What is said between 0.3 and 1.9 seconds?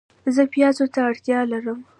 زه پیازو ته اړتیا لرم